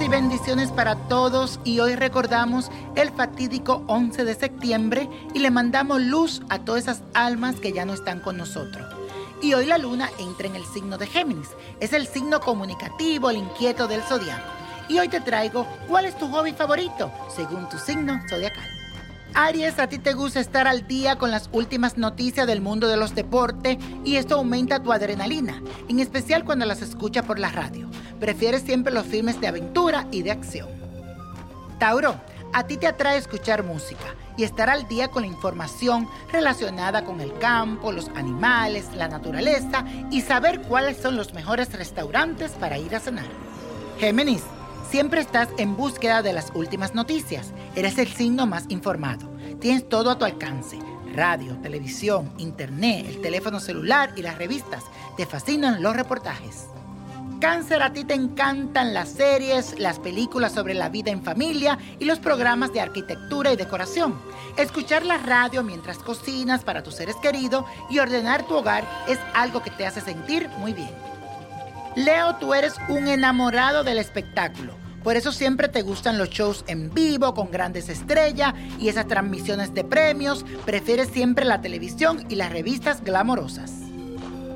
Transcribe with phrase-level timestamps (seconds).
[0.00, 6.00] y bendiciones para todos y hoy recordamos el fatídico 11 de septiembre y le mandamos
[6.00, 8.86] luz a todas esas almas que ya no están con nosotros.
[9.42, 11.48] Y hoy la luna entra en el signo de Géminis,
[11.80, 14.48] es el signo comunicativo, el inquieto del zodiaco.
[14.88, 18.68] Y hoy te traigo cuál es tu hobby favorito según tu signo zodiacal.
[19.34, 22.96] Aries, a ti te gusta estar al día con las últimas noticias del mundo de
[22.96, 27.85] los deportes y esto aumenta tu adrenalina, en especial cuando las escuchas por la radio.
[28.20, 30.68] Prefieres siempre los filmes de aventura y de acción.
[31.78, 32.20] Tauro,
[32.52, 37.20] a ti te atrae escuchar música y estar al día con la información relacionada con
[37.20, 42.94] el campo, los animales, la naturaleza y saber cuáles son los mejores restaurantes para ir
[42.94, 43.26] a cenar.
[43.98, 44.42] Géminis,
[44.90, 47.52] Siempre estás en búsqueda de las últimas noticias.
[47.74, 49.28] Eres el signo más informado.
[49.60, 50.78] Tienes todo a tu alcance.
[51.12, 54.84] Radio, televisión, internet, el teléfono celular y las revistas.
[55.16, 56.66] Te fascinan los reportajes.
[57.40, 62.06] Cáncer, a ti te encantan las series, las películas sobre la vida en familia y
[62.06, 64.14] los programas de arquitectura y decoración.
[64.56, 69.62] Escuchar la radio mientras cocinas para tus seres queridos y ordenar tu hogar es algo
[69.62, 70.90] que te hace sentir muy bien.
[71.94, 74.74] Leo, tú eres un enamorado del espectáculo.
[75.02, 79.72] Por eso siempre te gustan los shows en vivo con grandes estrellas y esas transmisiones
[79.72, 80.44] de premios.
[80.64, 83.72] Prefieres siempre la televisión y las revistas glamorosas.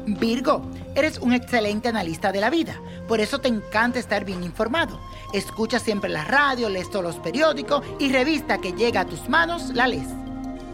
[0.07, 2.81] Virgo, eres un excelente analista de la vida.
[3.09, 5.01] Por eso te encanta estar bien informado.
[5.33, 9.75] Escuchas siempre la radio, lees todos los periódicos y revista que llega a tus manos
[9.75, 10.09] la lees.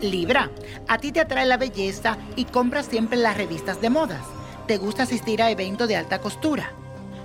[0.01, 0.51] Libra,
[0.89, 4.25] a ti te atrae la belleza y compras siempre las revistas de modas
[4.67, 6.73] te gusta asistir a eventos de alta costura.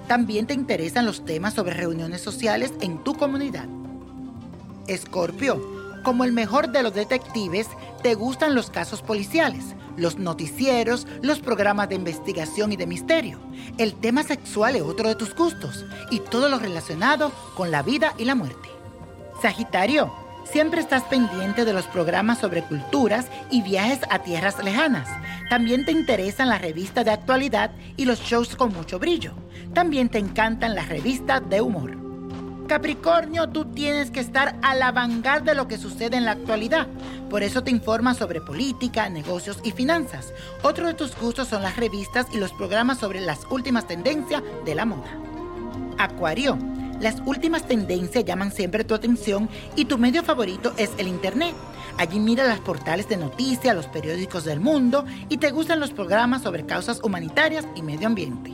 [0.08, 3.66] También te interesan los temas sobre reuniones sociales en tu comunidad.
[4.88, 7.68] Escorpio, como el mejor de los detectives,
[8.04, 13.40] te gustan los casos policiales, los noticieros, los programas de investigación y de misterio.
[13.78, 18.14] El tema sexual es otro de tus gustos y todo lo relacionado con la vida
[18.18, 18.70] y la muerte.
[19.42, 20.12] Sagitario,
[20.44, 25.08] Siempre estás pendiente de los programas sobre culturas y viajes a tierras lejanas.
[25.50, 29.34] También te interesan las revistas de actualidad y los shows con mucho brillo.
[29.74, 32.11] También te encantan las revistas de humor.
[32.72, 36.88] Capricornio, tú tienes que estar a la vanguardia de lo que sucede en la actualidad.
[37.30, 40.34] Por eso te informas sobre política, negocios y finanzas.
[40.64, 44.74] Otro de tus gustos son las revistas y los programas sobre las últimas tendencias de
[44.74, 45.12] la moda.
[45.98, 46.58] Acuario,
[47.02, 51.54] las últimas tendencias llaman siempre tu atención y tu medio favorito es el Internet.
[51.98, 56.44] Allí mira los portales de noticias, los periódicos del mundo y te gustan los programas
[56.44, 58.54] sobre causas humanitarias y medio ambiente.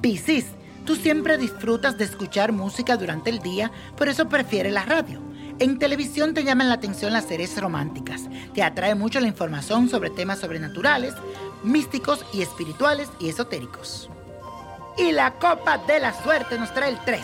[0.00, 0.46] Piscis,
[0.84, 5.20] tú siempre disfrutas de escuchar música durante el día, por eso prefieres la radio.
[5.58, 8.22] En televisión te llaman la atención las series románticas.
[8.54, 11.14] Te atrae mucho la información sobre temas sobrenaturales,
[11.62, 14.10] místicos y espirituales y esotéricos.
[14.98, 17.20] Y la copa de la suerte nos trae el 3.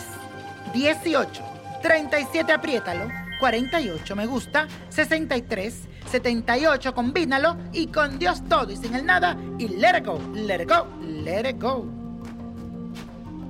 [0.73, 1.43] 18,
[1.81, 3.09] 37 apriétalo,
[3.39, 5.75] 48 me gusta, 63,
[6.09, 10.61] 78 combínalo y con Dios todo y sin el nada y let it go, let
[10.61, 11.98] it go, let it go.